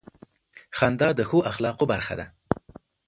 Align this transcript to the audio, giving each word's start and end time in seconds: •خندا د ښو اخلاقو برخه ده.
•خندا 0.77 1.09
د 1.17 1.21
ښو 1.29 1.37
اخلاقو 1.51 1.85
برخه 1.93 2.13
ده. 2.19 2.25